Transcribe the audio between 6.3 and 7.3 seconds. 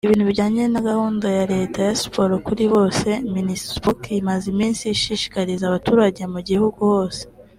mu gihugu hose